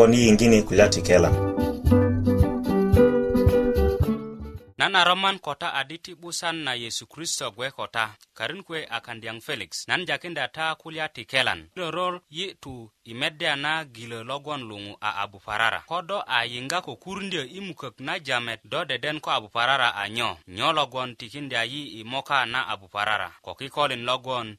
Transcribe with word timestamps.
agoni 0.00 0.16
yiŋgini 0.24 0.62
kulya 0.64 0.88
ti 0.88 1.00
kela 1.04 1.28
nana 4.80 5.04
roman 5.04 5.36
kota 5.38 5.74
adi 5.80 5.96
ti 6.04 6.12
'busan 6.16 6.56
na 6.66 6.72
yesu 6.84 7.04
kristo 7.12 7.44
gwe 7.56 7.68
kota 7.70 8.04
karinku 8.40 8.72
akan 8.74 9.20
diang 9.20 9.40
felix 9.44 9.84
nan 9.84 10.08
jakin 10.08 10.32
ta 10.32 10.72
kulia 10.80 11.12
tikelan 11.12 11.68
kelan 11.76 11.92
roror 11.92 12.24
yi 12.32 12.56
tu 12.56 12.88
i 13.04 13.12
na 13.12 13.84
logon 14.24 14.60
lungu 14.64 14.96
a 15.00 15.20
Abu 15.20 15.36
Farara. 15.38 15.84
kodo 15.84 16.24
a 16.24 16.48
yinga 16.48 16.80
ko 16.80 16.96
kurundyö 16.96 17.44
imukak 17.44 18.00
na 18.00 18.16
jamet 18.18 18.60
do 18.64 18.82
deden 18.84 19.20
ko 19.20 19.30
Farara 19.52 19.92
anyo 19.94 20.38
nyo 20.48 20.72
logon 20.72 21.16
tikindya 21.16 21.64
yi 21.68 22.00
i 22.00 22.04
moka 22.04 22.46
na 22.46 22.64
Farara 22.88 23.30
ko 23.42 23.54
kolin 23.54 24.04
logon 24.08 24.56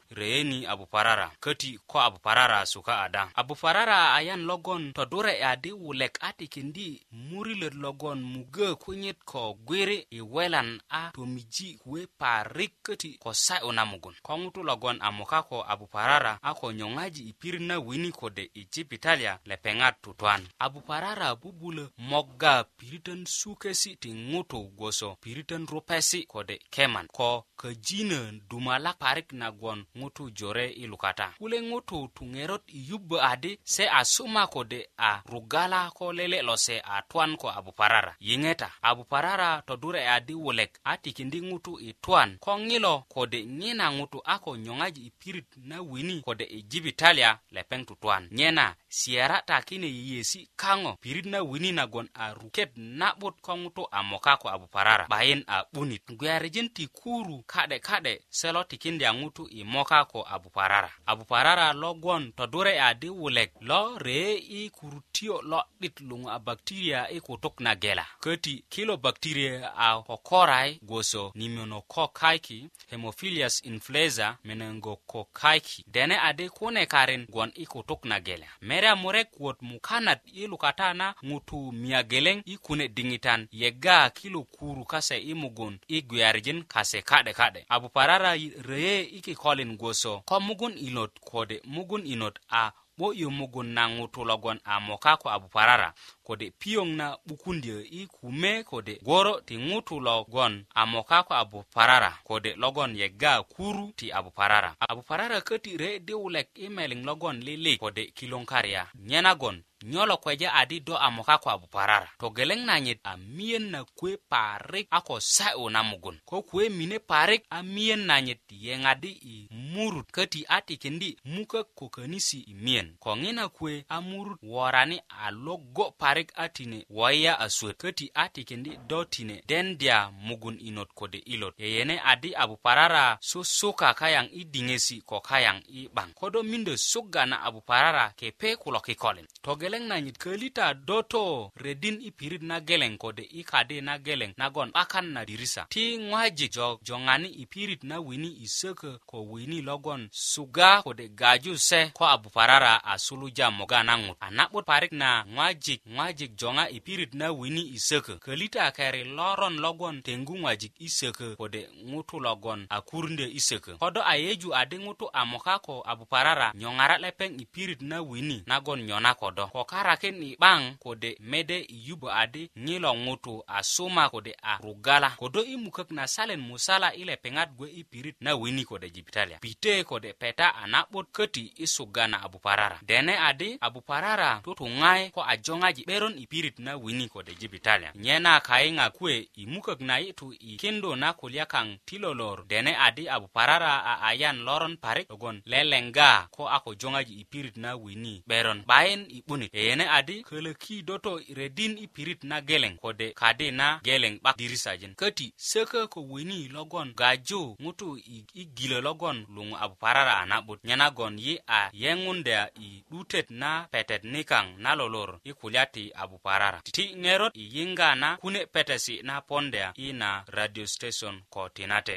Abu 0.69 0.85
Farara. 0.85 1.31
kati 1.41 1.79
ko 1.87 1.97
Abu 1.99 2.19
Farara 2.21 2.63
suka 2.67 3.01
ada 3.09 3.31
Farara 3.57 4.13
ayan 4.13 4.45
logon 4.45 4.93
todure 4.93 5.41
adi 5.41 5.71
wulek 5.73 6.21
a 6.21 6.33
tikindi 6.33 7.01
murilöt 7.13 7.73
logon 7.73 8.21
muge 8.21 8.75
kunyit 8.75 9.17
ko 9.25 9.57
gwiri 9.65 10.05
i 10.11 10.21
welan 10.21 10.79
a 10.91 11.09
tomiji 11.13 11.75
kuwe 11.81 12.05
parik 12.19 12.73
kati 12.83 13.17
ko 13.17 13.33
sa'yu 13.33 13.70
na 13.71 13.85
mugun 13.85 14.15
ko 14.21 14.37
ŋutu 14.37 14.63
logon 14.63 14.97
a 15.01 15.11
moka 15.11 15.43
ko 15.43 15.63
a 15.67 15.75
buparara 15.75 16.37
a 16.41 16.53
ko 16.53 16.71
nyoŋaji 16.71 17.23
i 17.23 17.33
pirit 17.33 17.61
na 17.61 17.79
wini 17.79 18.11
kode 18.11 18.43
i 18.53 18.65
jibitalia 18.71 19.39
lepeŋat 19.45 19.95
tutuan 20.01 20.47
a 20.59 20.69
buparara 20.69 21.35
bubulö 21.35 21.87
moga 21.97 22.63
piritön 22.63 23.25
sukesi 23.25 23.95
ti 23.95 24.11
ŋutu 24.13 24.63
gwoso 24.77 25.15
piritön 25.15 25.67
rupesi 25.67 26.23
kode 26.25 26.59
keman 26.69 27.07
ko 27.07 27.45
köjinö 27.57 28.31
dumalak 28.49 28.97
parik 28.97 29.33
nagon 29.33 29.85
ŋutu 29.95 30.29
jore 30.31 30.69
i 30.69 30.87
lukata 30.87 31.33
kule 31.37 31.61
ŋutu 31.61 32.07
tuŋerot 32.15 32.61
i 32.67 32.89
yubbö 32.89 33.17
adi 33.21 33.59
se 33.63 33.87
a 33.89 34.05
suma 34.05 34.47
kode 34.47 34.87
a 34.97 35.21
rugala 35.25 35.91
ko 35.91 36.13
lele 36.13 36.41
lo 36.41 36.57
se 36.57 36.81
a 36.83 37.01
tuan 37.09 37.37
ko 37.37 37.47
a 37.49 37.61
buparara 37.61 38.15
yiŋeta 38.19 38.69
a 38.81 38.95
buparara 38.95 39.61
todure 39.67 40.07
adi 40.09 40.33
wulek 40.33 40.79
a 40.83 40.97
tikindi 40.97 41.41
ŋutu 41.41 41.79
i 41.81 41.93
tuan 42.01 42.37
ko 42.39 42.57
ŋilo 42.57 43.03
kode 43.09 43.43
ngi 43.45 43.60
nyena 43.61 43.91
ŋutu 43.91 44.19
a 44.23 44.35
ko 44.43 44.51
nyoŋaji 44.63 45.01
i 45.07 45.11
pirit 45.19 45.47
na 45.69 45.77
wini 45.89 46.15
kode 46.25 46.43
i 46.43 46.59
e 46.59 46.61
jibitalia 46.71 47.31
lepeŋ 47.55 47.81
tutuan 47.87 48.23
nyena 48.37 48.65
siera 48.99 49.37
ta 49.49 49.57
kine 49.67 49.87
yeyesi 49.97 50.41
kaŋo 50.61 50.91
pirit 51.03 51.25
na 51.33 51.39
wini 51.49 51.71
nagon 51.79 52.07
a 52.13 52.25
ruket 52.39 52.71
na'but 52.99 53.35
ko 53.45 53.51
ŋutu 53.61 53.83
a 53.91 53.99
moka 54.09 54.33
ko 54.41 54.47
abuparara 54.55 55.05
'bayin 55.09 55.41
a 55.47 55.57
'bunit 55.73 56.05
gwiyarijin 56.17 56.69
ti 56.75 56.83
kuru 56.99 57.35
ka'de 57.53 57.77
ka'de 57.79 58.13
selo 58.39 58.61
tikindya 58.69 59.09
ŋutu 59.19 59.43
i 59.57 59.61
e 59.61 59.63
moka 59.63 59.99
ko 60.11 60.19
abuparara 60.35 60.91
abuparara 61.11 61.67
logwon 61.83 62.23
todure 62.37 62.73
adi 62.89 63.09
wulek 63.09 63.51
lo 63.69 63.81
ree 64.05 64.33
i 64.37 64.61
kurutio 64.77 65.35
lo'dit 65.51 65.95
luŋu 66.09 66.27
a 66.35 66.39
bakteria 66.47 66.99
i 67.09 67.17
e 67.17 67.21
kutuk 67.27 67.55
na 67.65 67.71
gela 67.83 68.05
köti 68.23 68.53
kilo 68.73 68.93
bakteria 69.05 69.55
a 69.77 70.01
kokorai 70.07 70.79
goso 70.91 71.23
nimonokokaiki 71.39 72.59
hemophilia 72.91 73.47
virus 73.51 73.63
influenza 73.63 74.37
menen 74.43 74.79
go 74.81 74.95
ko 74.95 75.27
kaiki 75.33 75.83
dene 75.87 76.19
ade 76.19 76.49
kune 76.49 76.85
karin 76.85 77.25
gwon 77.29 77.51
iku 77.55 77.83
tuk 77.83 78.05
na 78.05 78.19
gele 78.19 78.45
mere 78.61 78.87
amure 78.89 79.23
kuot 79.23 79.57
mukanat 79.61 80.19
ilu 80.33 80.57
katana 80.57 81.15
ngutu 81.25 81.71
mia 81.71 82.03
geleng 82.03 82.41
ikune 82.45 82.87
dingitan 82.87 83.47
yega 83.51 84.09
kilo 84.09 84.43
kuru 84.43 84.85
kase 84.85 85.17
imugun 85.21 85.79
igwiarjin 85.87 86.63
kase 86.63 87.01
kade 87.01 87.33
kade 87.33 87.65
abu 87.69 87.89
parara 87.89 88.37
reye 88.63 89.01
iki 89.03 89.35
kolin 89.35 89.77
goso 89.77 90.21
ko 90.25 90.39
mugun 90.39 90.77
inot 90.77 91.19
kode 91.19 91.61
mugun 91.65 92.05
inot 92.05 92.39
a 92.49 92.71
bo 92.97 93.13
yu 93.13 93.31
mugun 93.31 93.67
na 93.73 93.89
ngutu 93.89 94.25
logon 94.25 94.59
a 94.63 94.79
mokako 94.79 95.29
abu 95.29 95.47
parara 95.47 95.93
kode 96.31 96.51
piyoŋ 96.59 96.87
na 96.99 97.07
'bukundyö 97.27 97.77
i 97.99 98.07
kume 98.15 98.63
kode 98.63 98.93
gworo 99.05 99.33
ti 99.47 99.55
ŋutu 99.67 99.99
logon 100.07 100.53
a 100.79 100.81
moka 100.85 101.23
ko 101.27 101.33
abu 101.35 101.59
parara 101.75 102.11
kode 102.23 102.55
logon 102.61 102.91
yegga 103.01 103.43
kuru 103.43 103.91
ti 103.99 104.11
abu 104.17 104.31
parara 104.37 104.71
abu 104.89 105.01
parara 105.09 105.37
köti 105.41 105.71
re 105.81 105.99
di 105.99 106.13
wulek 106.13 106.47
i 106.55 106.67
meliŋ 106.75 107.01
logon 107.05 107.37
lilik 107.47 107.79
kode 107.83 108.03
kiloŋkarya 108.15 108.81
nye 108.95 109.21
nagon 109.21 109.57
nyolo 109.83 110.17
kweja 110.17 110.53
adi 110.53 110.79
do 110.79 110.93
a 110.97 111.11
moka 111.11 111.37
ko 111.37 111.49
abu 111.49 111.67
parara 111.67 112.09
togeleŋ 112.21 112.61
nanyit 112.65 112.99
a 113.03 113.17
miyen 113.17 113.65
na 113.71 113.79
kuwe 113.83 114.17
parik 114.31 114.87
a 114.91 115.01
ko 115.01 115.19
sa'yu 115.19 115.69
na 115.69 115.83
mugun 115.83 116.19
ko 116.25 116.41
kuwe 116.41 116.69
mine 116.69 116.99
parik 116.99 117.43
a 117.49 117.63
miyen 117.63 117.99
nanyit 118.05 118.39
yeŋadi 118.65 119.11
i 119.33 119.33
murut 119.51 120.07
köti 120.15 120.45
a 120.47 120.61
tikindi 120.61 121.17
mukök 121.25 121.67
ko 121.75 121.85
könisi 121.89 122.39
i 122.51 122.53
miyen 122.53 122.95
ko 122.99 123.15
ŋina 123.17 123.49
kuwe 123.49 123.85
a 123.89 124.01
murut 124.01 124.39
worani 124.43 125.01
a 125.09 125.31
logo 125.31 125.85
parik 125.97 126.20
parik 126.23 126.31
a 126.35 126.49
tine 126.49 126.85
waya 126.89 127.39
a 127.39 127.49
swet 127.49 127.77
köti 127.77 128.11
a 128.13 128.29
tikindi 128.29 128.77
do 128.87 129.03
tine 129.05 129.43
dendya 129.47 130.11
mugun 130.11 130.57
inot 130.59 130.89
kode 130.95 131.17
ilot 131.17 131.53
yeyene 131.59 132.01
adi 132.05 132.35
abu 132.35 132.57
parara 132.57 133.17
susuka 133.21 133.93
kayaŋ 133.93 134.29
i 134.33 134.43
diŋesi 134.43 135.01
ko 135.01 135.19
kayaŋ 135.21 135.61
i 135.69 135.87
'baŋ 135.89 136.13
ko 136.13 136.29
do 136.29 136.43
mindö 136.43 136.77
suga 136.77 137.25
na 137.25 137.37
abu 137.47 137.61
parara 137.61 138.13
kepe 138.19 138.55
kulo 138.55 138.79
kikolin 138.85 139.25
togeleŋ 139.43 139.83
nanyit 139.89 140.17
kölita 140.17 140.73
do 140.73 141.01
to 141.01 141.51
redin 141.63 142.01
i 142.01 142.11
pirit 142.11 142.41
na 142.43 142.59
geleŋ 142.67 142.97
kode 142.97 143.21
i 143.23 143.41
kadi 143.43 143.81
na 143.81 143.97
geleŋ 143.97 144.31
nagon 144.37 144.71
'bakan 144.71 145.05
na 145.13 145.25
dirisa 145.25 145.65
ti 145.69 145.97
ŋwajik 145.97 146.51
jo 146.53 146.79
joŋani 146.87 147.27
i 147.27 147.43
pirit 147.45 147.83
na 147.83 147.99
wini 147.99 148.31
i 148.43 148.47
sökö 148.47 148.99
ko 149.09 149.17
wini 149.31 149.61
logon 149.61 150.09
suga 150.11 150.81
kode 150.83 151.07
gaju 151.09 151.57
se 151.57 151.89
ko 151.97 152.05
abu 152.05 152.29
parara 152.29 152.75
a 152.83 152.93
suluja 152.99 153.51
moga 153.51 153.83
na 153.83 153.95
ŋut 154.03 154.17
a 154.19 154.27
na'but 154.37 154.65
parik 154.65 154.91
na 154.91 155.09
ŋwajik 155.33 155.81
ŋwa 155.93 156.00
ŋojik 156.01 156.33
joŋa 156.39 156.65
i 156.75 156.79
pirit 156.85 157.13
na 157.13 157.27
wini 157.31 157.61
i 157.61 157.79
sökö 157.87 158.13
kölit 158.25 158.55
a 158.59 158.71
keri 158.77 159.03
loron 159.17 159.55
logon 159.63 159.95
teŋgu 160.05 160.33
ŋojik 160.43 160.73
i 160.79 160.87
sökö 160.97 161.27
kode 161.39 161.61
ŋutu 161.91 162.17
logon 162.25 162.59
a 162.69 162.81
kurundö 162.89 163.25
i 163.27 163.39
sökö 163.49 163.71
ko 163.81 163.87
do 163.95 164.01
a 164.03 164.15
yeju 164.23 164.49
adi 164.61 164.77
ŋutu 164.85 165.05
a 165.13 165.21
moka 165.31 165.55
ko 165.65 165.75
a 165.85 165.93
buparara 165.99 166.49
nyoŋara 166.61 166.95
lepeŋ 167.03 167.31
i 167.41 167.45
pirit 167.53 167.81
na 167.91 167.97
wini 168.09 168.37
nagon 168.51 168.79
nyona 168.87 169.11
ko 169.21 169.27
do 169.37 169.45
ko 169.53 169.61
karakin 169.71 170.17
i 170.23 170.35
'baŋ 170.41 170.61
kode 170.83 171.11
mede 171.31 171.57
i 171.59 171.77
yubö 171.87 172.07
adi 172.23 172.43
ŋilo 172.65 172.91
ŋutu 173.05 173.33
a 173.47 173.59
suma 173.73 174.05
kode 174.13 174.33
a 174.41 174.53
rugala 174.63 175.09
kodo 175.21 175.41
i 175.43 175.55
mukök 175.63 175.89
na 175.97 176.03
salen 176.15 176.41
musala 176.49 176.89
i 176.95 177.03
lepeŋat 177.09 177.49
gwe 177.57 177.67
i 177.69 177.81
pirit 177.91 178.15
na 178.25 178.31
wini 178.41 178.63
kode 178.69 178.87
jibitalia 178.95 179.37
pite 179.45 179.83
kode 179.89 180.11
peta 180.21 180.47
a 180.49 180.63
na'but 180.73 181.07
köti 181.17 181.43
i 181.55 181.65
sugana 181.75 182.17
a 182.23 182.27
buparara 182.33 182.79
dene 182.89 183.13
adi 183.29 183.49
a 183.61 183.67
buparara 183.75 184.31
tutuŋayi 184.45 185.05
ko 185.15 185.21
a 185.23 185.35
joŋaji 185.45 185.81
beron 185.91 186.17
i 186.17 186.27
pirit 186.27 186.59
na 186.59 186.75
wini 186.77 187.07
kode 187.07 187.35
jibitalia 187.35 187.91
nye 187.95 188.19
na 188.19 188.39
kayiŋa 188.39 188.89
kuwe 188.89 189.27
i 189.35 189.45
mukök 189.45 189.81
na 189.81 189.97
yi'tu 189.99 190.33
i 190.39 190.55
kindu 190.55 190.95
na 190.95 191.13
kulya 191.13 191.45
kaŋ 191.45 191.77
ti 191.85 191.97
lolor 191.99 192.47
dene 192.47 192.75
adi 192.79 193.09
a 193.09 193.19
buparara 193.19 193.83
a 193.85 193.93
ayan 194.07 194.37
loron 194.47 194.77
parik 194.77 195.09
logon 195.11 195.41
lelenga 195.45 196.27
ko 196.31 196.47
a 196.49 196.59
ko 196.59 196.75
joŋaji 196.75 197.13
i 197.21 197.23
pirit 197.27 197.57
na 197.57 197.75
wini 197.75 198.23
'beron 198.27 198.63
'bayin 198.65 199.03
i 199.11 199.19
'bunit 199.27 199.51
yeyene 199.53 199.83
adi 199.97 200.21
kölöki 200.23 200.81
doto 200.83 201.19
redin 201.35 201.77
i 201.77 201.87
pirit 201.87 202.23
na 202.23 202.39
geleŋ 202.41 202.75
kode 202.79 203.11
kadi 203.13 203.51
na 203.51 203.79
geleŋ 203.83 204.13
'bak 204.23 204.37
dirisajin 204.39 204.93
köti 204.95 205.33
sökö 205.51 205.87
ko 205.91 206.01
wini 206.13 206.47
logon 206.47 206.93
gaju 206.95 207.57
ŋutu 207.63 207.99
i 208.35 208.43
gilö 208.57 208.79
logon 208.81 209.25
luŋu 209.35 209.55
a 209.63 209.67
buparara 209.67 210.15
a 210.21 210.25
na'but 210.31 210.59
nye 210.63 210.75
nagon 210.75 211.15
yi 211.19 211.33
a 211.47 211.61
yeŋunda 211.81 212.39
i 212.67 212.83
'dutet 212.91 213.27
na 213.41 213.67
petet 213.73 214.03
nikaŋ 214.13 214.45
na 214.63 214.71
lolor 214.79 215.19
i 215.29 215.33
kulya 215.41 215.65
ti 215.73 215.80
ki 215.81 215.89
abu 216.01 216.17
parara 216.25 216.59
ti 216.77 216.83
ŋerot 217.03 217.33
i 217.41 217.43
yiŋga 217.55 217.89
na 218.01 218.09
kune 218.21 218.41
petesi 218.53 218.95
na 219.07 219.13
pondya 219.29 219.67
i 219.85 219.87
na 220.01 220.09
radio 220.37 220.65
station 220.75 221.13
ko 221.33 221.41
tinate 221.55 221.95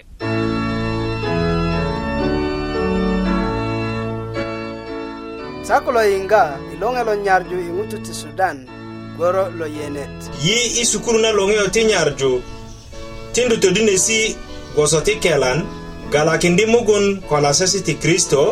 sako 5.69 5.89
lo 5.97 6.03
yiŋga 6.13 6.43
i 6.73 6.75
loŋe 6.83 7.03
lo 7.09 7.15
nyarju 7.25 7.57
i 7.69 7.71
ŋutu 7.77 7.97
ti 8.07 8.13
sudan 8.21 8.57
goro 9.19 9.45
lo 9.59 9.67
yenet 9.79 10.15
yi 10.47 10.59
i 10.81 10.83
sukulu 10.91 11.19
na 11.25 11.31
loŋeyo 11.39 11.65
ti 11.75 11.81
nyarju 11.91 12.33
tindu 13.35 13.57
todinesi 13.63 14.21
gwoso 14.75 14.99
ti 15.07 15.13
kelan 15.23 15.59
galakindi 16.13 16.65
mugun 16.73 17.05
ko 17.29 17.35
lasesi 17.45 17.79
ti 17.87 17.95
kristo 18.03 18.43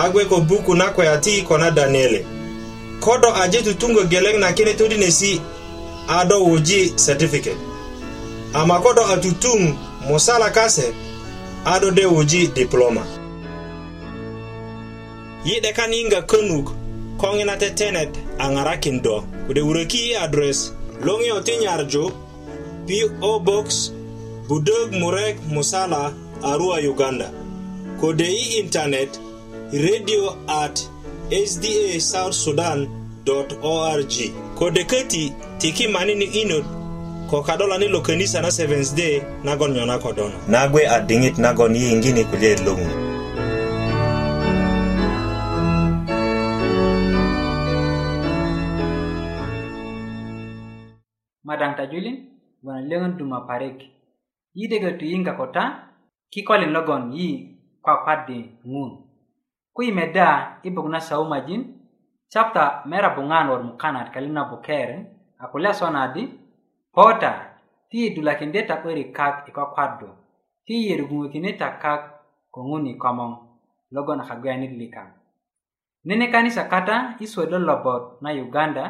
a 0.00 0.02
gwe 0.12 0.22
ko 0.30 0.36
buku 0.48 0.72
na 0.80 0.86
kweya 0.94 1.14
ti 1.24 1.34
ko 1.48 1.54
na 1.60 1.68
daniele 1.78 2.35
kodo 3.00 3.34
aje 3.34 3.62
tutungo 3.62 4.04
geleng 4.04 4.38
na 4.38 4.52
kine 4.52 4.74
tudi 4.74 4.96
nesi 4.96 5.40
ado 6.08 6.44
woji 6.44 6.90
certificate 6.96 7.56
ama 8.54 8.80
kodo 8.80 9.06
atutung 9.06 9.74
mosala 10.08 10.50
kase 10.50 10.94
ado 11.64 11.90
de 11.90 12.04
woji 12.06 12.46
diploma 12.46 13.06
yi'de 15.44 15.72
kan 15.72 15.90
kunug 15.92 16.26
könuk 16.26 16.66
ko 17.20 17.26
ŋina 17.34 17.56
tetenet 17.56 18.12
a 18.38 18.48
do 19.02 19.24
kode 19.46 19.60
wuröki 19.62 19.98
i 20.12 20.16
adres 20.16 20.72
loŋiyo 21.04 21.36
PO 22.86 23.30
Box 23.44 23.90
Budog 24.48 24.92
Murek 24.92 25.36
Musala 25.50 26.12
Arua 26.42 26.78
Uganda 26.86 27.30
kode 28.00 28.26
internet 28.62 29.18
radio 29.72 30.36
at 30.46 30.86
sda 31.26 31.98
south 32.00 32.34
sudan 32.38 32.86
org 33.28 34.12
kode 34.58 34.82
köti 34.90 35.34
tiki 35.58 35.86
mani 35.90 36.14
ni 36.14 36.24
inot 36.42 36.62
ko 37.30 37.42
kadolani 37.42 37.88
lo 37.90 37.98
könisa 38.00 38.38
na 38.42 38.50
seventh 38.50 38.94
day 38.96 39.18
nagon 39.44 39.72
nyona 39.74 39.98
kodono 39.98 40.38
nagwe 40.48 40.82
a 40.86 40.96
diŋit 41.08 41.34
nagon 41.42 41.74
yiyiŋgini 41.74 42.22
kulye 42.30 42.50
luŋu 42.66 42.86
madaŋ 51.46 51.72
ta 51.78 51.84
julin 51.90 52.18
wona 52.64 52.82
löŋön 52.88 53.12
duma 53.18 53.38
parik 53.48 53.78
yi 54.56 54.64
de 54.70 54.76
gö 54.82 54.90
tu 54.98 55.04
yiŋga 55.10 55.32
ko 55.38 55.46
ta 55.54 55.64
kikolin 56.32 56.72
logon 56.76 57.04
yi 57.18 57.26
kwakwaddi 57.84 58.38
ŋun 58.72 59.05
ku 59.76 59.82
yi 59.86 59.92
meda 59.92 60.56
i 60.66 60.68
buk 60.72 60.88
na 60.92 60.98
saumajin 61.06 61.62
capta 62.32 62.64
mera 62.88 63.08
buŋan 63.16 63.44
wot 63.52 63.60
mukanat 63.68 64.08
kali 64.14 64.30
na 64.32 64.48
bukeren 64.50 65.02
a 65.42 65.44
kulya 65.52 65.72
sona 65.78 66.02
di 66.16 66.22
pota 66.94 67.32
ti 67.92 67.96
yidulakindi 68.08 68.60
ta 68.68 68.74
'börik 68.80 69.10
kak 69.16 69.34
i 69.48 69.50
kwakwaddu 69.56 70.08
ti 70.66 70.72
yiyerguŋökindi 70.84 71.52
ta 71.60 71.68
kak 71.82 72.02
ko 72.52 72.58
ŋun 72.68 72.88
i 72.90 72.92
komoŋ 73.02 73.32
logon 73.94 74.22
a 74.22 74.24
kagwayanit 74.28 74.72
likaŋ 74.80 75.08
nene 76.08 76.26
kanisa 76.32 76.62
kata 76.72 76.96
i 77.24 77.26
suwödö 77.32 77.58
lobot 77.68 78.02
na 78.24 78.30
uganda 78.44 78.84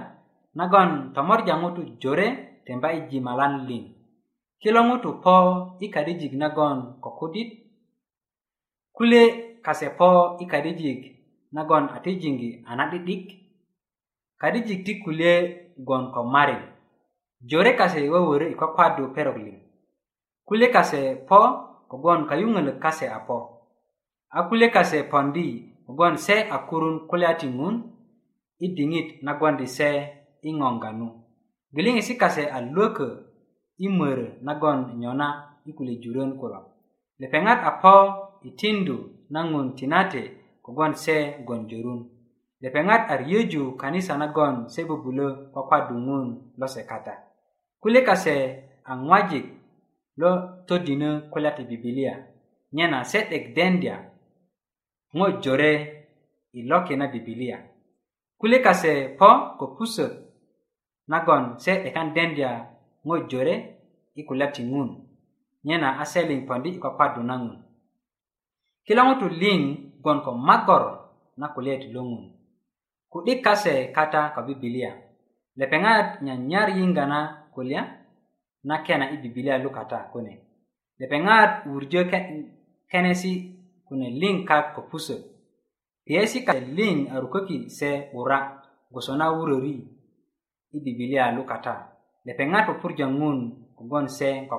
nagon 0.59 0.91
tomorja 1.15 1.55
ŋutu 1.63 1.83
jore 2.03 2.29
temba 2.65 2.89
i 2.99 3.01
jimalan 3.11 3.55
liŋ 3.69 3.85
kilo 4.63 4.81
ŋutu 4.89 5.11
po 5.25 5.35
i 5.85 5.87
kadijik 5.95 6.33
nagon 6.39 6.79
ko 7.03 7.11
kudit 7.19 7.51
kule 8.99 9.46
kase 9.67 9.87
po 9.99 10.39
i 10.43 10.47
karijik 10.47 11.01
nagon 11.53 11.91
a 11.95 11.99
tijingi 11.99 12.63
a 12.69 12.71
na'di'dik 12.79 13.27
karijik 14.39 14.81
ti 14.87 14.93
kulye 15.03 15.33
gon 15.87 16.05
ko 16.15 16.23
marin 16.23 16.63
jore 17.49 17.73
kase 17.79 17.99
i 18.07 18.09
wöwörö 18.09 18.47
i 18.49 18.55
kwakwadu 18.55 19.11
perok 19.15 19.37
liŋ 19.45 19.59
kulye 20.47 20.69
kase 20.71 21.01
po 21.29 21.39
kogon 21.91 22.21
kayuŋölök 22.31 22.79
kase 22.85 23.07
a 23.17 23.19
po 23.27 23.37
a 24.37 24.39
kulye 24.49 24.69
kase 24.77 24.99
pondi 25.11 25.47
kogon 25.87 26.15
se 26.27 26.37
a 26.55 26.57
kurun 26.69 26.97
kulya 27.11 27.31
ti 27.41 27.47
ŋun 27.59 27.75
i 28.65 28.67
diŋit 28.77 29.09
nagondi 29.27 29.67
se 29.77 29.89
i 30.49 30.51
ŋoŋganu 30.59 31.09
gwiliŋesi 31.73 32.15
kase 32.23 32.43
a 32.57 32.59
lwökö 32.75 33.09
i 33.85 33.89
mörö 33.99 34.27
nagon 34.47 34.79
nyona 35.01 35.29
i 35.69 35.71
kulye 35.77 35.95
jurön 36.03 36.31
kulo 36.41 36.61
lepeŋat 37.21 37.61
a 37.69 37.71
po 37.83 37.95
i 38.49 38.51
tindu 38.61 38.99
na 39.35 39.41
ŋun 39.51 39.67
tinate 39.79 40.23
kogwon 40.65 40.95
se 41.05 41.17
gwon 41.47 41.63
jorun 41.71 42.01
lepeŋat 42.63 43.03
a 43.13 43.15
riyöju 43.21 43.63
kanisa 43.83 44.13
nagon 44.23 44.55
se 44.73 44.81
bubulö 44.89 45.27
kwakwadu 45.53 45.95
ŋun 46.07 46.27
lo 46.61 46.67
se 46.75 46.81
kata 46.91 47.15
kule 47.83 48.01
kase 48.09 48.35
a 48.91 48.93
ŋwajik 49.07 49.47
lo 50.21 50.31
todinö 50.69 51.11
kulya 51.33 51.51
ti 51.57 51.63
bibilia 51.71 52.15
nyena 52.77 52.99
se 53.11 53.19
'dek 53.29 53.45
dendya 53.57 53.97
ŋo 55.17 55.27
jore 55.43 55.73
i 56.59 56.61
loki 56.71 56.95
na 56.99 57.07
bibilia 57.13 57.59
kule 58.41 58.57
kase 58.67 58.93
po 59.19 59.29
ko 59.59 59.65
pusök 59.77 60.13
nagon 61.13 61.45
se 61.63 61.73
'dekan 61.83 62.09
dendya 62.17 62.51
ŋo 63.07 63.15
jore 63.31 63.55
i 64.19 64.23
kulya 64.29 64.47
ti 64.55 64.63
ŋun 64.73 64.89
nyena 65.67 65.89
a 66.03 66.05
seliŋ 66.13 66.41
pondi 66.49 66.69
i 66.77 66.81
kwakwadu 66.83 67.21
na 67.29 67.37
ŋun 67.45 67.57
kila 68.87 69.03
ŋutu 69.09 69.27
liŋ 69.43 69.61
gboŋ 70.01 70.19
ko 70.27 70.31
magor 70.49 70.85
na 71.41 71.47
kulye 71.55 71.75
lo 71.95 72.03
ŋun 72.11 72.25
ku'dik 73.13 73.41
kase 73.47 73.75
kata 73.97 74.21
ko 74.35 74.41
bibilia 74.47 74.93
lepeŋat 75.59 76.07
nyanyar 76.27 76.69
yiŋga 76.79 77.05
na 77.13 77.21
kulya 77.55 77.83
na 78.69 78.75
kena 78.87 79.05
i 79.15 79.17
bibilia 79.23 79.57
lukata 79.65 79.99
kune 80.13 80.35
lepeŋat 81.01 81.51
wurjö 81.71 82.01
ke, 82.11 82.19
kenesi 82.91 83.33
kune 83.87 84.09
liŋ 84.21 84.37
kak 84.49 84.65
ko 84.75 84.81
pusök 84.91 85.23
piyesi 86.05 86.39
kase 86.47 86.63
liŋ 86.79 86.97
a 87.13 87.15
ruköki 87.23 87.57
se 87.79 87.89
'bura 88.11 88.39
gwoso 88.93 89.13
na 89.19 89.27
wuröri 89.37 89.75
i 90.77 90.79
bibilia 90.85 91.25
lukata 91.37 91.75
lepeŋat 92.27 92.65
pupurjö 92.69 93.07
ŋun 93.21 93.39
kogwon 93.77 94.07
se 94.19 94.29
ko 94.51 94.57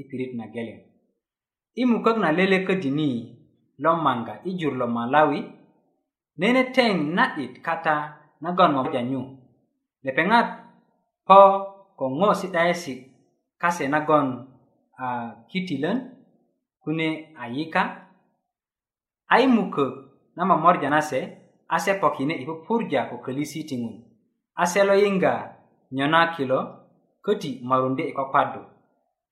i 0.00 0.02
pirit 0.08 0.32
na 0.38 0.44
geleŋ 0.54 0.78
i 1.74 1.84
mukök 1.84 2.18
na 2.18 2.30
lele 2.32 2.64
ködini 2.66 3.36
lo 3.78 3.92
maŋga 3.96 4.34
i 4.48 4.56
jur 4.60 4.72
lo 4.80 4.86
malawi 4.96 5.40
nene 6.40 6.62
teŋ 6.76 6.94
na'dit 7.16 7.54
kata 7.66 7.94
nagon 8.42 8.72
moja 8.74 9.00
nyu 9.10 9.22
lepeŋat 10.04 10.48
po 11.26 11.38
ko 11.98 12.04
ŋo 12.18 12.28
si'daesi 12.40 12.94
kase 13.62 13.84
nagon 13.94 14.26
a 15.04 15.06
uh, 15.06 15.28
kitilön 15.50 15.98
kune 16.82 17.08
a 17.42 17.44
yika 17.54 17.82
a 19.32 19.34
i 19.42 19.46
mukök 19.56 19.92
na 20.36 20.42
momorja 20.48 20.88
nase 20.90 21.20
a 21.74 21.76
se 21.84 21.92
pokine 22.00 22.34
i 22.42 22.44
pupurja 22.48 23.00
ko 23.08 23.14
kölisi 23.24 23.60
ti 23.68 23.76
ŋun 23.82 23.96
a 24.60 24.64
se 24.72 24.80
lo 24.88 24.94
yiŋga 25.02 25.34
nyona 25.96 26.20
kilo 26.36 26.58
köti 27.24 27.50
morundi 27.68 28.02
i 28.08 28.12
kwakwadu 28.16 28.60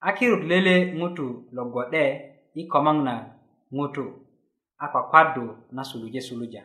a 0.07 0.09
kirut 0.17 0.43
lele 0.51 0.75
ŋutu 0.99 1.27
lo 1.57 1.63
gwo'de 1.73 2.05
i 2.59 2.63
komoŋ 2.73 2.97
na 3.07 3.15
ŋutu 3.77 4.07
a 4.79 4.87
kwakwadu 4.93 5.47
na 5.77 5.83
suluje 5.89 6.21
suluja 6.29 6.63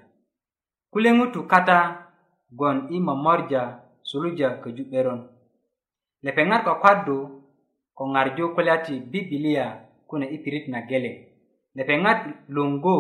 kule 0.92 1.10
ŋutu 1.18 1.40
kata 1.52 1.78
gwon 2.58 2.78
i 2.96 3.00
momorja 3.08 3.62
suluja 4.10 4.48
köju 4.62 4.84
'beron 4.88 5.22
lepeŋat 6.26 6.62
kwakwadu 6.66 7.18
ko 7.98 8.04
ŋarju 8.14 8.46
kulya 8.56 8.76
ti 8.86 8.94
bibilia 9.12 9.66
kune 10.10 10.26
i 10.36 10.38
pirit 10.44 10.66
na 10.74 10.80
geleŋ 10.90 11.18
lepeŋat 11.78 12.20
luŋgu 12.56 12.98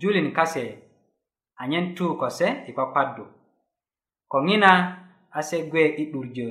julin 0.00 0.28
kase 0.36 0.64
anyen 1.60 1.86
tu 1.96 2.06
kose 2.20 2.48
i 2.68 2.70
kwakwadu 2.76 3.24
ko 4.30 4.36
ŋina 4.46 4.70
ase 5.38 5.58
gwe 5.70 5.82
i 6.02 6.04
'durjö 6.10 6.48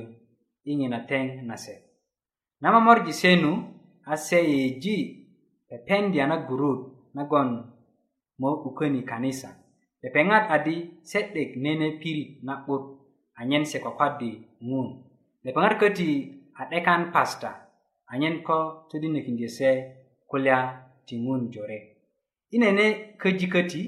i 0.70 0.72
ŋinateŋ 0.78 1.24
nase 1.48 1.74
na 2.62 2.68
momorji 2.74 3.12
senu 3.20 3.50
ase 4.12 4.38
yeji 4.54 4.96
pependya 5.70 6.26
na 6.26 6.42
gurut 6.50 7.14
nagon 7.14 7.62
mo 8.42 8.50
'bukäni 8.58 9.06
kanisa 9.06 9.54
lepeŋat 10.02 10.44
adi 10.50 10.98
se'dek 11.06 11.54
nene 11.62 12.02
pirit 12.02 12.42
na'but 12.42 12.82
anyen 13.38 13.62
se 13.62 13.78
kwakwadi 13.78 14.58
ŋun 14.66 14.88
lepeŋat 15.46 15.74
köti 15.80 16.10
a 16.58 16.62
'dekan 16.66 17.14
pasta 17.14 17.50
anyen 18.10 18.42
ko 18.42 18.58
todinökindye 18.90 19.48
se 19.48 19.70
kulya 20.26 20.58
ti 21.06 21.22
ŋun 21.22 21.48
jore 21.54 21.78
i 22.50 22.56
nene 22.58 23.14
köji 23.22 23.46
köti 23.46 23.82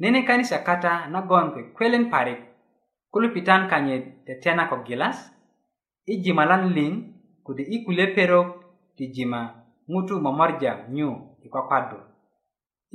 nene 0.00 0.22
kanisa 0.22 0.62
kata 0.62 1.10
nagon 1.10 1.46
kwekwelen 1.52 2.06
parik 2.12 2.38
kulupitan 3.10 3.66
kanyit 3.70 4.04
tetena 4.26 4.70
ko 4.70 4.76
gilas 4.86 5.18
i 6.12 6.22
jimalan 6.22 6.64
liŋ 6.76 6.92
kode 7.46 7.62
i 7.66 7.76
kulye 7.84 8.06
perok 8.14 8.48
ti 8.96 9.04
jima 9.14 9.57
ŋutu 9.92 10.14
momorja 10.26 10.72
nyu 10.96 11.10
i 11.42 11.48
kwakwadu 11.52 11.98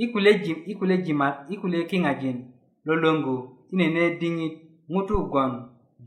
i 0.04 0.76
kule 0.84 0.98
jimat 1.06 1.36
i 1.52 1.56
kule 1.62 1.80
kiŋajin 1.90 2.38
lolongu 2.88 3.36
i 3.72 3.76
nene 3.80 4.04
diŋit 4.20 4.56
ŋutu 4.94 5.16
gwon 5.32 5.52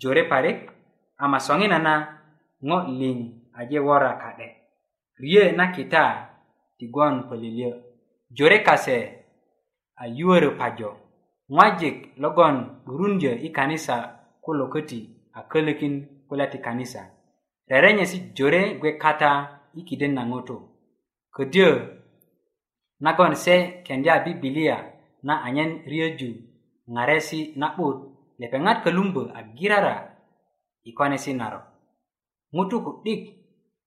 jore 0.01 0.23
parik 0.31 0.61
ama 1.25 1.39
soŋina 1.47 1.79
na 1.87 1.95
ŋo 2.67 2.79
liŋ 2.99 3.19
aje 3.61 3.79
wora 3.87 4.11
ka'de 4.23 4.49
riyö 5.23 5.45
na 5.59 5.65
kita 5.75 6.05
tigwon 6.79 7.15
polilyö 7.29 7.73
jore 8.37 8.59
kase 8.67 8.99
a 10.03 10.05
yuwörö 10.17 10.51
pajo 10.61 10.91
ŋwajik 11.55 11.97
logon 12.23 12.57
'durundyö 12.85 13.33
i 13.47 13.49
kanisa 13.57 13.97
kulo 14.45 14.65
köti 14.75 15.01
a 15.39 15.41
kölökin 15.51 15.95
kulya 16.29 16.47
ti 16.53 16.59
kanisa 16.67 17.01
rerenyesi 17.71 18.19
jore 18.37 18.61
gwe 18.81 18.91
kata 19.05 19.31
i 19.79 19.81
kiden 19.89 20.15
na 20.17 20.25
ŋutu' 20.33 20.65
ködyö 21.37 21.71
nagon 23.05 23.33
se 23.45 23.57
kendya 23.87 24.15
bibilia 24.25 24.77
na 25.27 25.35
anyen 25.47 25.71
riyöju 25.91 26.29
ŋaresi 26.95 27.41
na'but 27.61 27.97
lepeŋat 28.41 28.79
kölumbö 28.85 29.23
a 29.39 29.41
girara 29.57 29.95
i 30.89 30.91
konesi 30.99 31.33
narok 31.41 31.67
ŋutu 32.55 32.77
ku'dik 32.87 33.23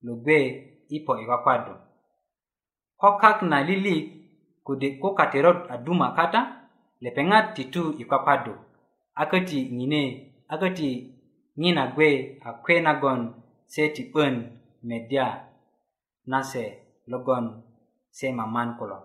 lo 0.06 0.12
gbe 0.24 0.38
i 0.96 0.98
po 1.06 1.12
i 1.22 1.26
kwakwadu 1.30 1.74
ko 3.02 3.08
kak 3.22 3.38
na 3.52 3.58
lilik 3.68 4.06
kode 4.66 4.88
ko 5.02 5.08
katerot 5.20 5.60
a 5.74 5.76
duma 5.86 6.08
kata 6.18 6.42
lepeŋat 7.04 7.46
titu 7.56 7.84
i 8.02 8.04
kwakwadu 8.10 8.54
a 9.22 9.24
köti 9.32 9.60
ŋine 9.78 10.02
a 10.54 10.56
köti 10.62 10.90
ŋina 11.62 11.84
gbe 11.94 12.08
a 12.48 12.50
kwe 12.64 12.76
nagon 12.88 13.20
se 13.74 13.84
ti 13.96 14.04
'bön 14.12 14.36
medya 14.90 15.28
na 16.32 16.40
se 16.52 16.66
logon 17.10 17.46
se 18.14 18.32
maman 18.32 18.78
kulo 18.80 19.00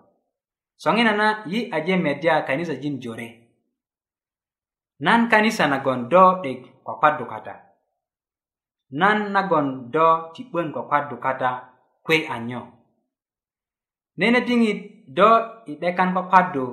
soŋina 0.83 1.13
na 1.21 1.27
yi 1.51 1.59
aje 1.77 1.95
medya 2.05 2.35
kanisa 2.47 2.75
jin 2.83 2.97
jore 3.03 3.29
nan 5.05 5.21
kanisa 5.33 5.65
nagon 5.73 6.01
do 6.13 6.25
'dik 6.43 6.61
kwakwaddu 6.85 7.25
kata 7.33 7.55
nan 9.01 9.19
nagon 9.35 9.67
do 9.95 10.07
ti 10.33 10.43
'bön 10.51 10.69
kwakwaddu 10.75 11.17
kata 11.27 11.51
kwe 12.05 12.17
anyo 12.35 12.63
nene 14.19 14.39
diŋit 14.49 14.81
do 15.19 15.29
i 15.71 15.73
'dekan 15.81 16.11
kwakwaddu 16.15 16.65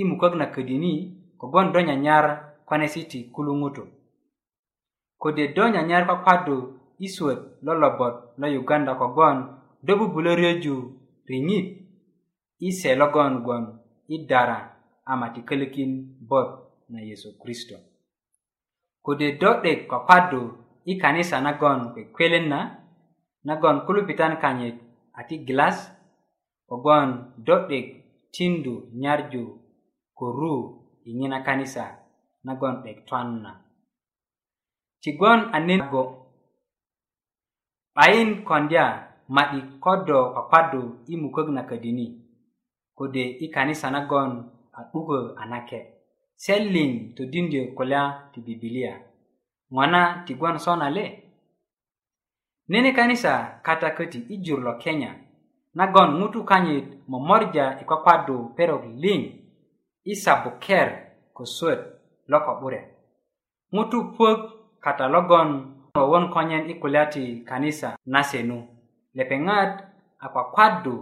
i 0.00 0.02
mukök 0.08 0.34
na 0.38 0.46
ködini 0.54 0.92
kogwon 1.40 1.68
do 1.74 1.78
nyanyar 1.86 2.24
konesi 2.68 3.00
ti 3.10 3.18
kuluŋutu 3.34 3.84
kode 5.22 5.44
do 5.56 5.64
nyanyar 5.74 6.02
kwakwaddu 6.08 6.56
i 7.04 7.08
suwöt 7.14 7.40
lo 7.64 7.72
lobot 7.82 8.14
lo 8.40 8.46
uganda 8.62 8.92
kogwon 9.00 9.38
do 9.86 9.92
bubulö 9.96 10.30
ryöju 10.36 10.74
riŋit 11.28 11.66
i 12.58 12.68
se 12.72 12.94
logon 12.94 13.42
gwon 13.44 13.64
i 14.08 14.16
dara 14.28 14.58
ama 15.06 15.28
ti 15.34 15.40
kölökin 15.48 16.18
bot 16.28 16.48
na 16.88 17.00
yesu 17.00 17.28
kristo 17.42 17.76
kode 19.04 19.38
do 19.40 19.50
'dek 19.62 19.86
kwakwadu 19.88 20.42
i 20.84 20.94
kanisa 21.02 21.40
nagon 21.40 21.80
kwekwelen 21.92 22.46
na 22.48 22.60
nagon 23.46 23.78
kulupitan 23.86 24.34
kanyit 24.42 24.76
a 25.18 25.24
ti 25.28 25.36
gilas 25.46 25.76
kogwon 26.68 27.32
do 27.46 27.54
'dek 27.68 27.86
tindu 28.34 28.74
nyarju 29.02 29.44
koru 30.18 30.54
i 31.08 31.10
ŋina 31.18 31.38
kanisa 31.46 31.84
nagon 32.44 32.76
'dek 32.82 32.98
twan 33.06 33.28
na 33.42 33.52
tigwon 35.02 35.40
anin 35.56 35.82
go 35.92 36.02
'bayin 37.94 38.44
kondya 38.44 39.09
ma'dik 39.30 39.78
ko 39.80 39.92
do 40.06 40.18
kwakwadu 40.34 40.82
i 41.06 41.16
mukök 41.16 41.48
na 41.50 41.62
ködini 41.62 42.06
kode 42.96 43.20
i 43.44 43.48
kanisa 43.50 43.90
nagon 43.90 44.32
a 44.78 44.80
'dukö 44.92 45.34
a 45.40 45.42
nake 45.46 45.80
se 46.36 46.54
liŋ 46.74 46.92
todindyö 47.16 47.62
kulya 47.76 48.02
ti 48.32 48.38
bibilia 48.46 48.92
ŋo 49.74 49.84
na 49.92 50.00
tigwon 50.26 50.58
son 50.58 50.82
ale 50.86 51.04
nene 52.68 52.90
kanisa 52.92 53.32
kata 53.66 53.88
köti 53.96 54.18
i 54.34 54.36
jur 54.44 54.58
lo 54.66 54.72
kenya 54.82 55.10
nagon 55.76 56.10
ŋutu 56.18 56.40
kanyit 56.48 56.86
momorja 57.10 57.64
i 57.80 57.84
kwakwadu 57.88 58.36
perok 58.56 58.84
liŋ 59.02 59.20
i 60.10 60.12
sabuker 60.22 60.88
ko 61.34 61.42
suöt 61.56 61.80
loko 62.30 62.50
'bure 62.58 62.80
ŋutu 63.74 63.98
puök 64.16 64.40
kata 64.84 65.04
logon 65.14 65.48
wowon 65.98 66.24
konyen 66.34 66.64
i 66.72 66.74
kulya 66.82 67.02
ti 67.12 67.24
kanisa 67.48 67.88
nasenu 68.12 68.79
lepeŋat 69.14 69.70
a 70.18 70.26
kwakwadu 70.32 70.94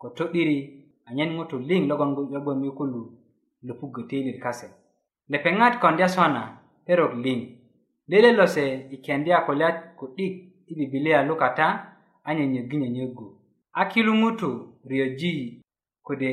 ko 0.00 0.06
to'diri 0.16 0.58
anyen 1.08 1.30
ŋutu 1.36 1.56
liŋ 1.68 1.82
logon 1.90 2.10
yogbon 2.32 2.60
yukulu 2.66 3.00
lopugö 3.66 4.02
teilir 4.08 4.38
kase 4.44 4.68
lepeŋat 5.32 5.74
kondya 5.82 6.08
sona 6.14 6.42
perok 6.86 7.12
liŋ 7.24 7.38
lele 8.10 8.30
lose 8.38 8.64
i 8.94 8.96
kendya 9.04 9.36
kulya 9.46 9.68
ku'dik 9.98 10.34
i 10.70 10.72
bibilia 10.78 11.18
lukata 11.28 11.66
a 12.26 12.30
nyönyögi 12.36 12.76
nyönyögu 12.80 13.26
a 13.80 13.82
kilu 13.92 14.12
ŋutu 14.22 14.50
riyoji 14.88 15.32
kode 16.06 16.30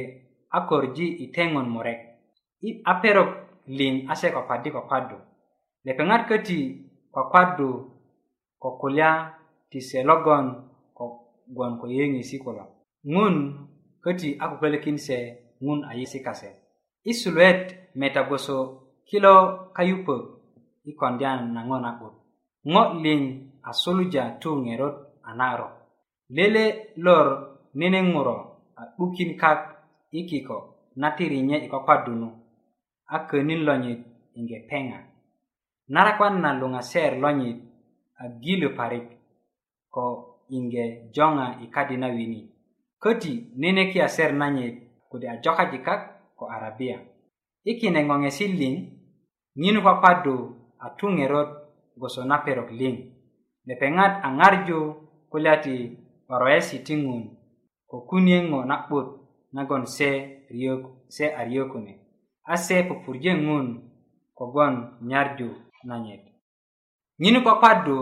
a 0.56 0.60
korji 0.70 1.08
i 1.24 1.26
teŋon 1.36 1.68
murek 1.74 2.00
a 2.90 2.94
perok 3.02 3.32
liŋ 3.78 3.94
a 4.12 4.14
se 4.20 4.28
kwakwadi 4.34 4.70
kwakwadu 4.76 5.18
lepeŋat 5.86 6.24
köti 6.30 6.60
kwakwadu 7.14 7.68
ko 8.62 8.70
kulya 8.82 9.10
ti 9.70 9.80
se 9.90 9.98
logon 10.10 10.46
gwon 11.54 11.72
ko 11.80 11.86
yeŋesi 11.96 12.36
kulo 12.44 12.64
ŋun 13.14 13.36
köti 14.04 14.30
a 14.44 14.46
kukölökin 14.52 14.98
se 15.08 15.18
ŋun 15.66 15.80
a 15.90 15.92
yesi 16.00 16.20
kase 16.26 16.50
i 17.10 17.12
suluet 17.20 17.64
meta 18.00 18.22
gboso 18.28 18.58
kilo 19.10 19.34
kayupök 19.76 20.24
i 20.90 20.92
kondyan 21.00 21.42
na 21.56 21.62
ŋo 21.70 21.78
na'but 21.84 22.16
ŋo 22.72 22.82
liŋ 23.04 23.22
a 23.68 23.72
suluja 23.82 24.24
tu 24.42 24.50
ŋerot 24.66 24.96
a 25.28 25.30
na'rok 25.40 25.74
lele 26.38 26.66
lor 27.06 27.28
nene 27.80 28.00
ŋuro 28.12 28.38
a 28.80 28.82
'dukin 28.96 29.32
kak 29.42 29.60
i 30.20 30.22
kiko 30.30 30.58
na 31.02 31.08
ti 31.16 31.24
rinye 31.34 31.58
i 31.66 31.68
kwakwadu 31.72 32.14
nu 32.22 32.30
a 33.14 33.16
könin 33.30 33.62
lonyit 33.68 34.02
inge 34.38 34.58
peŋa 34.70 35.00
narakwan 35.94 36.36
na 36.44 36.50
luŋaser 36.60 37.12
lonyit 37.24 37.58
a 38.22 38.24
gilö 38.42 38.68
parik 38.80 39.08
ko 39.96 40.06
inge 40.56 40.84
joŋa 41.16 41.48
i 41.64 41.68
kadi 41.76 41.98
na 41.98 42.08
wini 42.08 42.42
köti 43.02 43.34
nene 43.62 43.84
kiyaser 43.92 44.32
nanyit 44.40 44.76
kode 45.10 45.28
ajokaji 45.30 45.80
kak 45.82 46.02
ko 46.38 46.46
arabia 46.56 46.98
i 47.64 47.72
kine 47.80 48.00
ŋoŋesil 48.08 48.52
liŋ 48.62 48.76
ŋinu 49.62 49.80
papadu 49.88 50.36
a 50.84 50.88
tu 50.98 51.06
ŋerot 51.18 51.50
goso 52.00 52.22
na 52.30 52.36
perok 52.46 52.70
liŋ 52.80 52.96
lepeŋat 53.68 54.14
a 54.26 54.28
ŋarju 54.38 54.80
kulya 55.32 55.54
ti 55.64 55.76
waroyesi 56.30 56.78
ti 56.86 56.94
ŋun 57.04 57.24
ko 57.90 57.98
kunyeŋ 58.10 58.44
ŋo 58.52 58.60
na'but 58.70 59.08
nagon 59.56 59.84
se 59.96 60.10
riök 60.56 60.82
se 61.16 61.26
a 61.40 61.42
riökune 61.50 61.94
a 62.52 62.54
se 62.66 62.76
pupurje 62.88 63.32
ŋun 63.46 63.68
kogon 64.38 64.76
nyarju 65.10 65.50
nanyit 65.88 66.24
ŋinu 67.22 67.40
papadu 67.48 67.98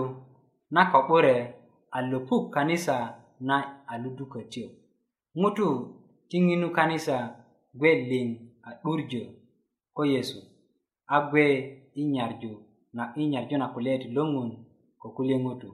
na 0.75 0.81
ko'bure 0.91 1.35
a 1.95 2.01
lopuk 2.01 2.53
kanisa 2.55 2.95
na 3.45 3.57
a 3.87 3.93
ludukötyö 4.03 4.67
ŋutu 5.41 5.67
tiŋinu 6.29 6.67
kanisa 6.77 7.15
gwe 7.79 7.91
liŋ 8.09 8.27
a 8.67 8.69
'durjö 8.77 9.23
ko 9.95 10.01
yesu 10.13 10.39
a 11.15 11.17
gwe 11.29 11.45
i 11.93 12.03
nyarju 12.13 12.51
na 12.97 13.03
i 13.21 13.27
nyarju 13.31 13.55
na 13.59 13.67
kulye 13.73 13.93
ti 14.01 14.07
loŋun 14.15 14.49
ko 15.01 15.07
kulye 15.15 15.35
ŋutu 15.45 15.69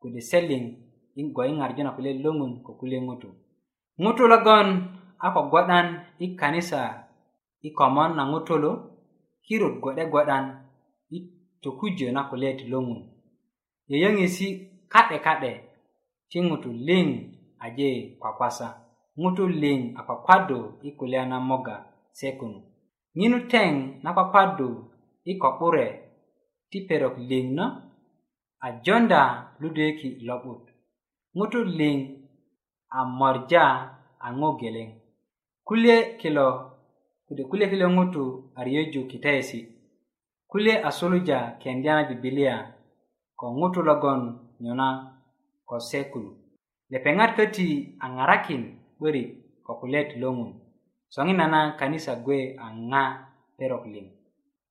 kode 0.00 0.20
seliŋ 0.30 0.64
i 1.20 1.22
gwo 1.34 1.42
i 1.50 1.52
ŋarju 1.58 1.82
na 1.84 1.94
kulye 1.96 2.10
ti 2.16 2.20
loŋun 2.26 2.52
ko 2.64 2.70
kulye 2.80 2.98
ŋutu 3.08 3.28
ŋutu 4.02 4.22
logon 4.32 4.68
a 5.24 5.26
ko 5.34 5.40
gwo'dan 5.50 5.86
i 6.24 6.26
kanisa 6.40 6.80
i 7.66 7.68
komon 7.78 8.10
na 8.16 8.22
ŋutulu 8.32 8.70
kirut 9.44 9.74
gwo'de 9.82 10.02
gwo'dan 10.12 10.44
i 11.16 11.18
tokujö 11.62 12.08
na 12.14 12.20
kulye 12.30 12.50
ti 12.58 12.64
loŋun 12.72 13.00
yöyöŋesi' 13.90 14.56
ka'de 14.94 15.16
ka'de 15.26 15.52
ti 16.30 16.38
ŋutu 16.48 16.70
liŋ 16.86 17.06
aje 17.64 17.88
kwakwasa 18.20 18.68
ŋutu 19.20 19.44
liŋ 19.62 19.78
a 19.98 20.00
kwakwadu 20.06 20.58
i 20.88 20.90
kulya 20.98 21.22
na 21.30 21.36
moga 21.48 21.76
se 22.18 22.28
kunu 22.38 22.60
ŋinu 23.18 23.38
teŋ 23.52 23.70
na 24.04 24.10
kwakwadu 24.16 24.68
i 25.30 25.32
ko'bure 25.42 25.86
ti 26.70 26.78
perok 26.88 27.14
liŋ 27.30 27.46
na 27.58 27.64
a 28.66 28.68
jonda 28.84 29.22
ludweki 29.60 30.08
lo'but 30.26 30.62
ŋutu 31.38 31.60
liŋ 31.78 31.96
a 32.98 33.00
morja 33.18 33.64
a 34.24 34.26
ŋo 34.38 34.48
geleŋ 34.60 34.90
kulye 35.66 35.96
kilo 36.20 36.46
kode 37.26 37.42
kulye 37.50 37.64
kilo 37.72 37.86
ŋutu 37.96 38.24
a 38.58 38.60
riyöju 38.66 39.00
kiteesi 39.10 39.60
kulye 40.50 40.72
a 40.88 40.90
suluja 40.96 41.38
kendya 41.62 41.92
na 41.96 42.02
bibilia 42.08 42.56
ko 43.38 43.44
ŋutu 43.58 43.80
logon 43.90 44.20
nyona 44.64 44.88
ko 45.68 45.74
sekul 45.90 46.24
lepeŋat 46.92 47.30
köti 47.38 47.68
a 48.04 48.06
ŋarakin 48.16 48.62
'börik 48.98 49.30
ko 49.66 49.72
kulet 49.80 50.08
lo 50.20 50.28
ŋun 50.38 50.52
soŋinan 51.14 51.50
na 51.54 51.60
kanisa 51.80 52.12
gwe 52.24 52.38
a 52.64 52.66
ŋa 52.90 53.04
perok 53.58 53.84
liŋ 53.92 54.06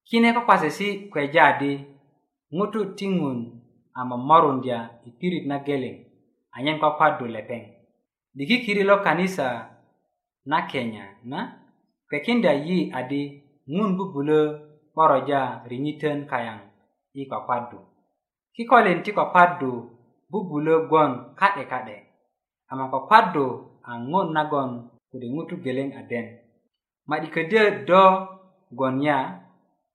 kine 0.08 0.30
kokwasesi 0.36 0.88
kweja 1.12 1.46
di 1.62 1.72
ŋutu 2.58 2.82
ti 2.98 3.06
ŋun 3.18 3.40
a 4.00 4.02
momorundya 4.10 4.78
i 5.08 5.10
pirit 5.20 5.44
na 5.52 5.58
geleŋ 5.68 5.96
anyen 6.56 6.80
kwakwadu 6.82 7.26
lepeŋ 7.36 7.64
di 8.36 8.44
kikiri 8.50 8.84
lo 8.90 8.96
kanisa 9.08 9.48
na 10.50 10.58
kenya 10.72 11.06
na 11.32 11.40
kwekindya 12.10 12.54
yi 12.68 12.78
adi 13.00 13.22
ŋun 13.76 13.90
bubulö 13.98 14.40
'boroja 14.94 15.42
riŋitön 15.70 16.20
kayaŋ 16.32 16.60
i 17.20 17.22
kwakwadu 17.30 17.80
kikolin 18.56 19.04
ti 19.04 19.12
kwakwaddu 19.16 19.72
bubulö 20.32 20.74
gwon 20.90 21.12
ka'de 21.40 21.64
ka'de 21.72 21.96
ama 22.72 22.84
kwakwaddu 22.92 23.46
a 23.90 23.92
ŋun 24.10 24.28
nagon 24.36 24.70
kode 25.10 25.28
ŋutu 25.36 25.56
geleŋ 25.64 25.90
aden 26.00 26.28
ma 27.08 27.16
'diködyöt 27.20 27.74
do 27.90 28.02
gwon 28.78 28.96
ya 29.08 29.18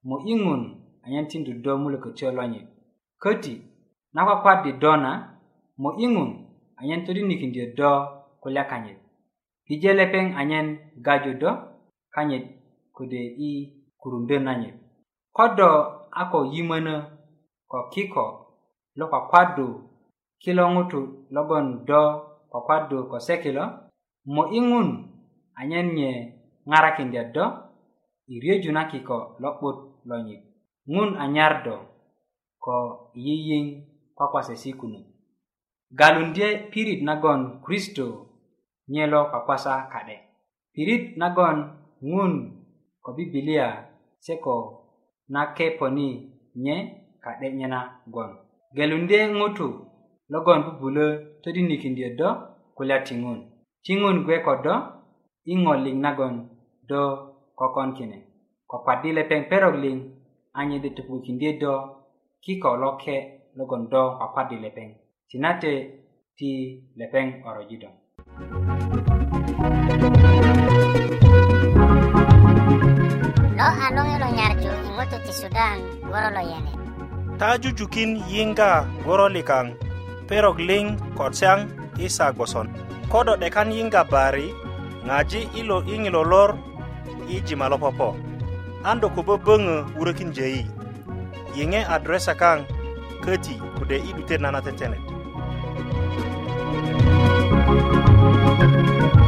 mo 0.09 0.17
i 0.33 0.35
ŋun 0.45 0.63
anyen 1.05 1.27
tindu 1.31 1.53
do 1.65 1.73
mulö 1.83 1.99
kötyö 2.05 2.29
lonye 2.37 2.61
köti 3.23 3.55
na 4.15 4.21
kwakwaddi 4.27 4.71
do 4.83 4.93
na 5.05 5.11
mo 5.83 5.91
i 6.05 6.07
ŋun 6.15 6.31
anyen 6.81 7.01
todinikindyöt 7.05 7.71
do 7.79 7.91
kulya 8.43 8.63
kanyit 8.71 8.99
pije 9.67 9.91
lepeŋ 9.99 10.27
anyen 10.41 10.67
gaju 11.07 11.33
do 11.43 11.51
kanyit 12.15 12.45
kode 12.97 13.21
i 13.49 13.51
kurundö 14.01 14.37
nanyit 14.47 14.77
ko 15.37 15.45
do 15.59 15.71
a 16.21 16.23
ko 16.31 16.39
yimönö 16.53 16.95
ko 17.71 17.79
kiko 17.95 18.25
lo 18.99 19.05
kwakwadu 19.13 19.69
kilo 20.43 20.63
ŋutu 20.75 21.01
logon 21.35 21.67
do 21.89 22.03
kwakwadu 22.51 22.97
ko 23.11 23.17
se 23.27 23.35
kilo 23.45 23.65
mo'iŋun 24.35 24.89
anyen 25.61 25.89
nye 25.97 26.11
ŋarakindya 26.69 27.23
do 27.35 27.45
i 28.33 28.35
riyöju 28.43 28.71
na 28.75 28.83
kiko 28.91 29.19
lo'but 29.43 29.79
lo 30.09 30.17
nyit 30.27 30.43
ŋun 30.93 31.11
anyardo 31.25 31.77
ko 32.65 32.77
yiying 33.25 33.69
kwakwasesi 34.17 34.71
kunu 34.81 35.01
galundye 35.99 36.49
pirit 36.71 37.01
nagon 37.09 37.41
kristo 37.65 38.07
nye 38.93 39.03
lo 39.13 39.21
kwakwasa 39.31 39.73
ka'de 39.93 40.17
pirit 40.75 41.05
nagon 41.21 41.59
ŋun 42.11 42.33
ko 43.03 43.09
bibilia 43.17 43.69
se 44.25 44.35
ko 44.45 44.55
na 45.33 45.41
keponi 45.57 46.09
nye 46.65 46.77
ka'de 47.25 47.47
nye 47.57 47.67
na 47.75 47.81
gon 48.17 48.33
gelunde 48.77 49.19
ŋutu 49.39 49.67
logon 50.33 50.61
bubulö 50.65 51.05
todinikindyöt 51.43 52.13
do 52.21 52.29
kulya 52.77 52.97
ti 53.07 53.15
ŋun 53.23 53.39
ti 53.85 53.93
ŋun 54.01 54.17
gbe 54.25 54.37
ko 54.47 54.53
do 54.67 54.75
i 55.53 55.55
ŋolik 55.63 55.97
nagon 56.05 56.35
do 56.91 57.01
kokon 57.59 57.89
kine 57.97 58.19
ko 58.71 58.77
kwaddi 58.85 59.09
lepeŋ 59.19 59.41
perok 59.51 59.75
liŋ 59.83 59.99
anyedi 60.59 60.89
topukindyöt 60.97 61.57
do 61.63 61.73
kiko 62.45 62.71
loke 62.83 63.17
logon 63.59 63.83
do 63.93 64.03
kwakwaddi 64.19 64.57
lepeŋ 64.65 64.89
sinate 65.29 65.73
ti 66.39 66.51
lepeŋ 66.99 67.27
orojidon 67.49 67.95
lo 73.59 73.67
a 73.85 73.87
loŋe 73.97 74.17
lo 74.23 74.29
nyarju 74.39 74.71
i 74.87 74.89
ŋutu 74.97 75.17
ti 75.25 75.33
sudan 75.41 75.77
goro 76.11 76.31
lo 76.39 76.45
yene 76.53 76.73
tajujukin 77.39 78.19
yinga 78.27 78.83
gorolikang 79.07 79.79
perog 80.27 80.59
ling 80.59 80.99
kotsang 81.15 81.71
isa 81.95 82.35
goson 82.35 82.67
kodo 83.07 83.39
dekan 83.39 83.71
yinga 83.71 84.03
bari 84.11 84.51
ngaji 85.07 85.47
ilo 85.55 85.79
ingilo 85.87 86.27
lor 86.27 86.51
iji 87.31 87.55
malopopo 87.55 88.19
ando 88.91 89.07
kubo 89.15 89.35
bengu 89.47 89.87
urekin 90.03 90.35
jeyi 90.35 90.67
yenge 91.55 91.81
adresa 91.95 92.35
kang 92.35 92.67
keji 93.23 93.55
kude 93.79 93.99
idute 94.09 94.37
nana 94.39 94.59
tetenet 94.59 95.01
Thank 99.09 99.23
you. 99.23 99.28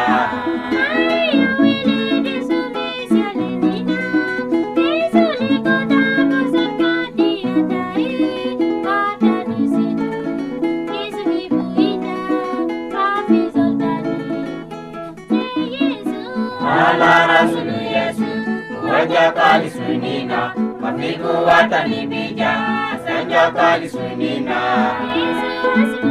Alarasunu 16.89 17.79
Yesu, 17.95 18.23
wajakali 18.89 19.69
sunina, 19.71 20.53
mafiku 20.81 21.27
watanibija, 21.45 22.51
sanjakali 23.07 23.89
sunina. 23.89 24.55
Yesu, 25.15 25.79
Yesu. 25.97 26.08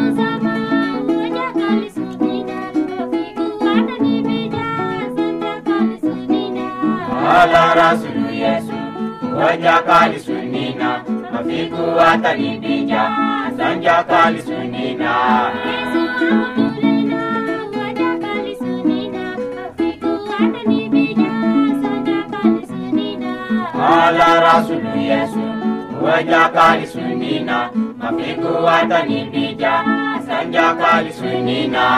sunu 7.97 8.33
Yesu, 8.35 8.73
kuoja 9.21 9.79
kali 9.83 10.21
sunina, 10.21 11.05
mafiku 11.33 11.83
watanipija, 11.99 13.11
sanja 13.57 14.05
kali 14.05 14.43
sunina. 14.43 15.53
Ala 23.89 24.41
rasulu 24.41 24.97
Yesu, 24.97 25.41
kuoja 25.99 26.49
kali 26.49 26.87
sunina, 26.87 27.71
mafiku 27.99 28.65
watanipija, 28.65 29.85
sanja 30.27 30.75
kali 30.75 31.13
sunina. 31.13 31.89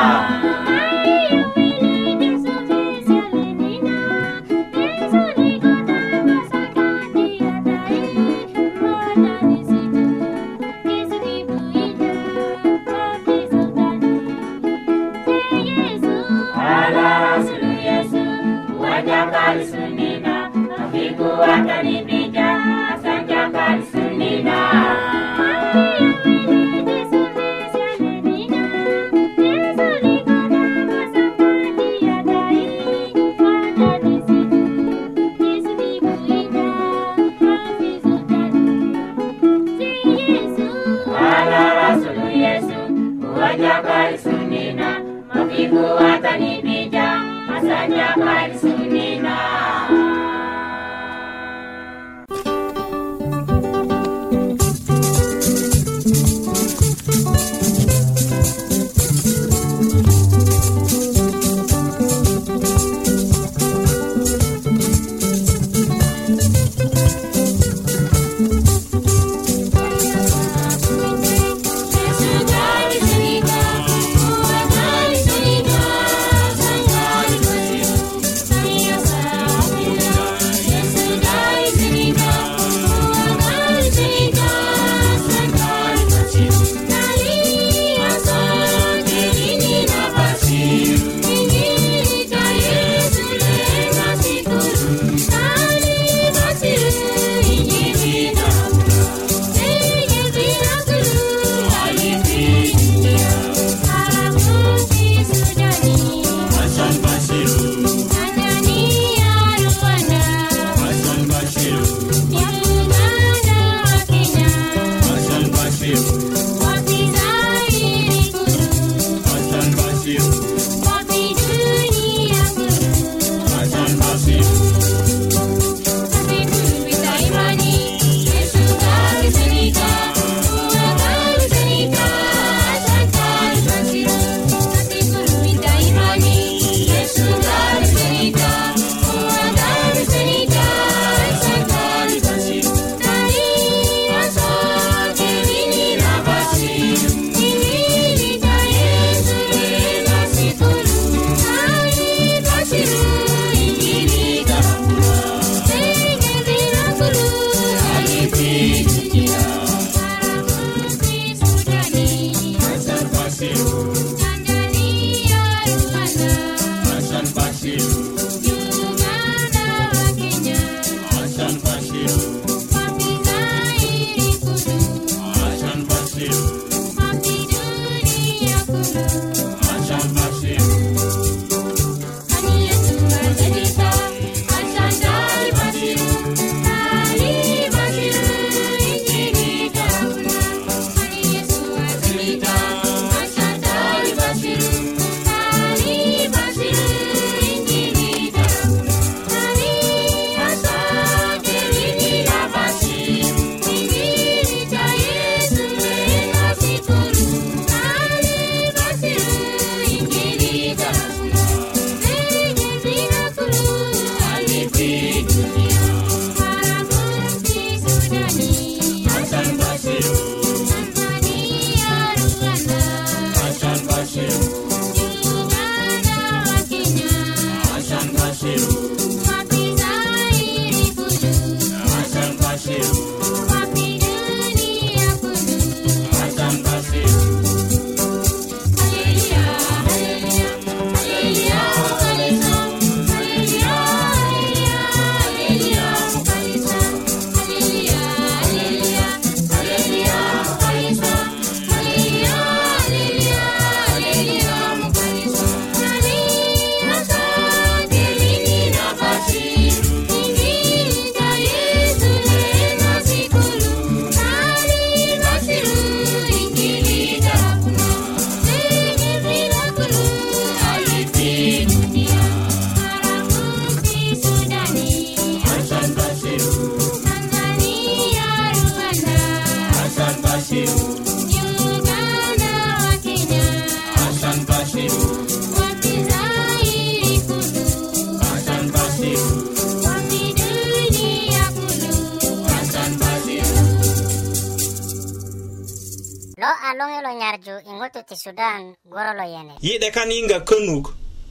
yi'de 299.63 299.89
kan 299.97 300.11
yiŋga 300.17 300.39
könuk 300.49 300.87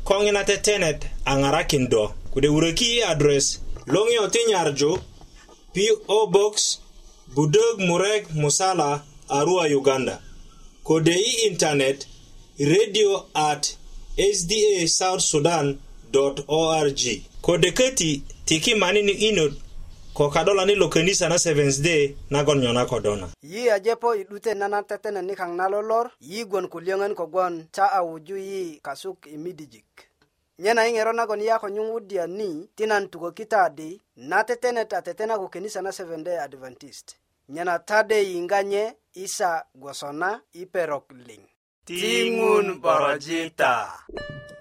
ko 0.08 0.14
ŋina 0.24 0.42
tetenet 0.50 1.00
a 1.32 1.34
ŋarakin 1.42 1.86
do 1.92 2.04
kode 2.32 2.50
wuröki 2.56 2.86
i 3.00 3.04
adres 3.12 3.46
loŋiyo 3.94 4.26
ti 4.34 4.40
nyarju 4.50 4.92
po 6.08 6.18
box 6.36 6.56
budök 7.36 7.76
murek 7.88 8.24
musala 8.42 8.90
arua 9.38 9.66
uganda 9.80 10.16
kode 10.88 11.14
i 11.30 11.32
intanet 11.48 12.00
radio 12.74 13.12
at 13.50 13.64
sda 14.38 14.64
south 14.98 15.24
sudan 15.32 15.68
org 16.62 17.02
kode 17.46 17.70
köti 17.78 18.12
tiki 18.48 18.74
manini 18.82 19.12
inot 19.28 19.54
ko 20.20 20.28
kadola 20.28 20.66
ni 20.68 20.76
lo 20.76 20.90
kanisa 20.92 21.30
na 21.32 21.40
Seventh 21.40 21.80
Day 21.82 22.16
nagon 22.30 22.60
nyona 22.60 22.84
kodona. 22.86 23.28
Yi 23.42 23.70
ajepo 23.72 24.16
idute 24.16 24.54
nana 24.54 24.84
tetene 24.84 25.22
ni 25.22 25.32
kang 25.36 25.56
nalolor, 25.56 26.12
yi 26.20 26.44
gwan 26.46 26.68
kulyongan 26.68 27.16
ko 27.16 27.28
gwan 27.32 27.68
cha 27.72 27.88
awuju 27.92 28.36
yi 28.38 28.80
kasuk 28.84 29.26
imidijik. 29.32 29.86
Nyena 30.60 30.88
ingero 30.88 31.14
nagon 31.14 31.40
yako 31.42 31.70
nyungudia 31.70 32.28
ni 32.28 32.68
tinan 32.76 33.08
tuko 33.08 33.32
kitadi 33.32 34.02
na 34.16 34.44
tetene 34.44 34.86
ta 34.86 35.02
tetena 35.02 35.38
ko 35.40 35.48
kanisa 35.48 35.82
na 35.82 35.92
Seventh 35.96 36.26
Day 36.26 36.38
Adventist. 36.38 37.16
Nyena 37.50 37.80
tade 37.80 38.34
inganye 38.34 38.94
isa 39.14 39.64
gwasona 39.76 40.42
iperok 40.54 41.12
ling. 41.16 41.48
Tingun 41.86 42.76
barajita. 42.84 44.04
Tingun 44.12 44.12
barajita. 44.12 44.59